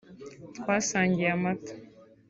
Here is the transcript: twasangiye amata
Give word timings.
twasangiye 0.57 1.27
amata 1.35 1.73